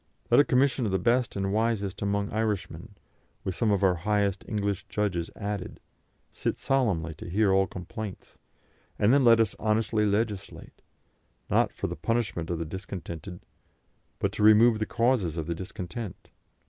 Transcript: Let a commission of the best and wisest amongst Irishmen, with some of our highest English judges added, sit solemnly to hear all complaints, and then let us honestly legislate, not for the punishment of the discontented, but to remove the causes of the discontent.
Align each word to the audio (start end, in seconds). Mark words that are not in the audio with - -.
Let 0.31 0.39
a 0.39 0.43
commission 0.43 0.87
of 0.87 0.91
the 0.91 0.97
best 0.97 1.35
and 1.35 1.53
wisest 1.53 2.01
amongst 2.01 2.33
Irishmen, 2.33 2.95
with 3.43 3.53
some 3.53 3.69
of 3.69 3.83
our 3.83 3.93
highest 3.97 4.43
English 4.47 4.85
judges 4.87 5.29
added, 5.35 5.79
sit 6.33 6.57
solemnly 6.57 7.13
to 7.13 7.29
hear 7.29 7.53
all 7.53 7.67
complaints, 7.67 8.35
and 8.97 9.13
then 9.13 9.23
let 9.23 9.39
us 9.39 9.55
honestly 9.59 10.07
legislate, 10.07 10.81
not 11.51 11.71
for 11.71 11.85
the 11.85 11.95
punishment 11.95 12.49
of 12.49 12.57
the 12.57 12.65
discontented, 12.65 13.41
but 14.17 14.31
to 14.31 14.41
remove 14.41 14.79
the 14.79 14.87
causes 14.87 15.37
of 15.37 15.45
the 15.45 15.53
discontent. 15.53 16.31